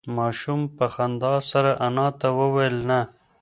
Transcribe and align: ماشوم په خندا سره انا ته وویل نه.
ماشوم 0.17 0.61
په 0.77 0.85
خندا 0.93 1.33
سره 1.51 1.71
انا 1.85 2.07
ته 2.19 2.27
وویل 2.39 2.77
نه. 2.89 2.99